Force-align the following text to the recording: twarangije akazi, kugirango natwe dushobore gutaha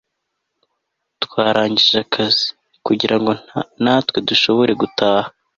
twarangije 1.23 1.97
akazi, 2.05 2.45
kugirango 2.85 3.31
natwe 3.83 4.17
dushobore 4.27 4.71
gutaha 4.81 5.29